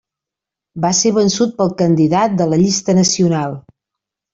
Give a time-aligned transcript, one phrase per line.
[0.85, 3.61] Va ser vençut pel candidat de la Llista Nacional.